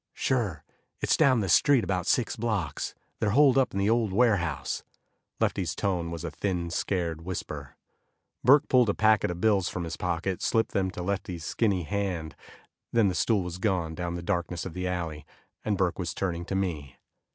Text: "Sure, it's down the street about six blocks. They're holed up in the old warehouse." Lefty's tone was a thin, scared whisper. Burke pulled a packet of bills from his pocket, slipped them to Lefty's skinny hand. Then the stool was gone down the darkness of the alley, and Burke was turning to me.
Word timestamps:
"Sure, 0.15 0.63
it's 0.99 1.15
down 1.15 1.41
the 1.41 1.47
street 1.47 1.83
about 1.83 2.07
six 2.07 2.35
blocks. 2.35 2.95
They're 3.19 3.29
holed 3.37 3.55
up 3.55 3.71
in 3.71 3.77
the 3.77 3.91
old 3.91 4.11
warehouse." 4.11 4.81
Lefty's 5.39 5.75
tone 5.75 6.09
was 6.09 6.23
a 6.23 6.31
thin, 6.31 6.71
scared 6.71 7.21
whisper. 7.21 7.75
Burke 8.43 8.67
pulled 8.67 8.89
a 8.89 8.95
packet 8.95 9.29
of 9.29 9.39
bills 9.39 9.69
from 9.69 9.83
his 9.83 9.97
pocket, 9.97 10.41
slipped 10.41 10.71
them 10.71 10.89
to 10.89 11.03
Lefty's 11.03 11.45
skinny 11.45 11.83
hand. 11.83 12.35
Then 12.91 13.09
the 13.09 13.13
stool 13.13 13.43
was 13.43 13.59
gone 13.59 13.93
down 13.93 14.15
the 14.15 14.23
darkness 14.23 14.65
of 14.65 14.73
the 14.73 14.87
alley, 14.87 15.23
and 15.63 15.77
Burke 15.77 15.99
was 15.99 16.15
turning 16.15 16.45
to 16.45 16.55
me. 16.55 16.97